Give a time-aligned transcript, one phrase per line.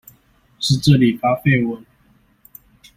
[0.59, 1.85] 是這裡發廢文？